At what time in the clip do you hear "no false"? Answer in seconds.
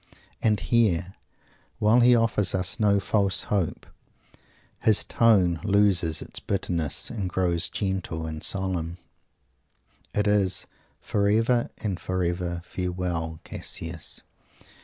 2.79-3.43